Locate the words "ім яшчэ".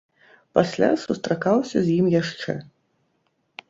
2.01-2.61